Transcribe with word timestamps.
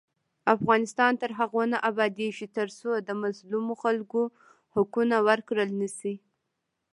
افغانستان 0.55 1.11
تر 1.21 1.31
هغو 1.39 1.61
نه 1.73 1.77
ابادیږي، 1.89 2.47
ترڅو 2.57 2.89
د 2.97 3.09
مظلومو 3.23 3.73
خلکو 3.83 4.21
حقونه 4.75 5.17
ورکړل 5.27 5.69
نشي. 5.81 6.15